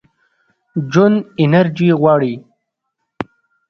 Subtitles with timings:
[0.91, 2.33] ژوند انرژي غواړي.